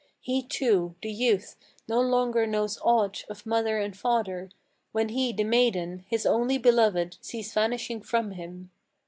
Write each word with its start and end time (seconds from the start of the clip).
He 0.19 0.41
too, 0.41 0.95
the 1.03 1.11
youth, 1.11 1.57
no 1.87 2.01
longer 2.01 2.47
knows 2.47 2.79
aught 2.81 3.23
of 3.29 3.45
mother 3.45 3.77
and 3.77 3.95
father, 3.95 4.49
When 4.93 5.09
he 5.09 5.31
the 5.31 5.43
maiden, 5.43 6.05
his 6.09 6.25
only 6.25 6.57
beloved, 6.57 7.17
sees 7.23 7.53
vanishing 7.53 8.01
from 8.01 8.31
him. 8.31 8.71